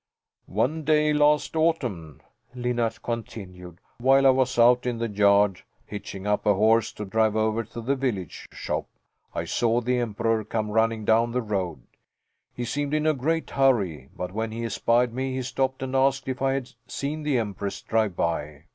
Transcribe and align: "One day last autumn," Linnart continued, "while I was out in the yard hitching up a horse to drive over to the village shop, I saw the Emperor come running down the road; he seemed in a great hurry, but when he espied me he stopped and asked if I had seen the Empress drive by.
"One 0.47 0.83
day 0.83 1.13
last 1.13 1.55
autumn," 1.55 2.23
Linnart 2.55 3.03
continued, 3.03 3.77
"while 3.99 4.25
I 4.25 4.31
was 4.31 4.57
out 4.57 4.87
in 4.87 4.97
the 4.97 5.07
yard 5.07 5.61
hitching 5.85 6.25
up 6.25 6.47
a 6.47 6.55
horse 6.55 6.91
to 6.93 7.05
drive 7.05 7.35
over 7.35 7.63
to 7.65 7.81
the 7.81 7.95
village 7.95 8.47
shop, 8.51 8.87
I 9.35 9.45
saw 9.45 9.79
the 9.79 9.99
Emperor 9.99 10.43
come 10.43 10.71
running 10.71 11.05
down 11.05 11.33
the 11.33 11.43
road; 11.43 11.83
he 12.51 12.65
seemed 12.65 12.95
in 12.95 13.05
a 13.05 13.13
great 13.13 13.51
hurry, 13.51 14.09
but 14.17 14.31
when 14.31 14.51
he 14.51 14.65
espied 14.65 15.13
me 15.13 15.35
he 15.35 15.43
stopped 15.43 15.83
and 15.83 15.95
asked 15.95 16.27
if 16.27 16.41
I 16.41 16.53
had 16.53 16.71
seen 16.87 17.21
the 17.21 17.37
Empress 17.37 17.83
drive 17.83 18.15
by. 18.15 18.63